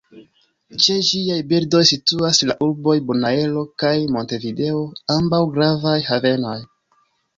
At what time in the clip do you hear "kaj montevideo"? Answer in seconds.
3.83-4.83